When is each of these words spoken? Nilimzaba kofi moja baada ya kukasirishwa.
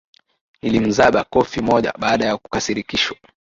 Nilimzaba 0.61 1.23
kofi 1.23 1.61
moja 1.61 1.93
baada 1.99 2.25
ya 2.25 2.37
kukasirishwa. 2.37 3.17